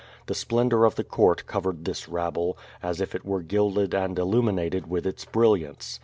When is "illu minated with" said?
4.17-5.05